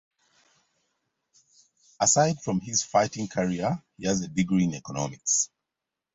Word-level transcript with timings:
Aside 1.99 2.41
from 2.41 2.59
his 2.59 2.81
fighting 2.81 3.27
career, 3.27 3.83
he 3.99 4.07
has 4.07 4.21
a 4.23 4.27
degree 4.27 4.63
in 4.63 4.73
economics. 4.73 5.51